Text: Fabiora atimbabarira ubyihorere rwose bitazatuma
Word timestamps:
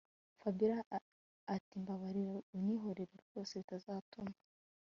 Fabiora 0.39 0.77
atimbabarira 1.55 2.31
ubyihorere 2.55 3.13
rwose 3.23 3.51
bitazatuma 3.61 4.35